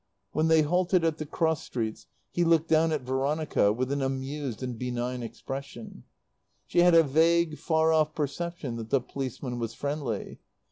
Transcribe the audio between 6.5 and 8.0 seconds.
She had a vague, far